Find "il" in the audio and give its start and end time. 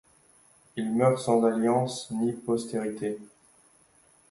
0.77-0.93